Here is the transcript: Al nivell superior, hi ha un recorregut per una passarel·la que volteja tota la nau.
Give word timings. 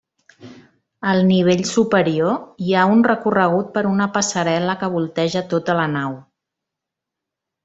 Al 1.09 1.19
nivell 1.31 1.61
superior, 1.71 2.39
hi 2.67 2.73
ha 2.79 2.85
un 2.93 3.03
recorregut 3.09 3.69
per 3.77 3.85
una 3.93 4.09
passarel·la 4.19 4.77
que 4.85 4.91
volteja 4.97 5.45
tota 5.53 5.77
la 5.83 5.87
nau. 5.99 6.19